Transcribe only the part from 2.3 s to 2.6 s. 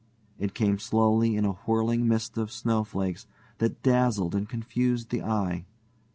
of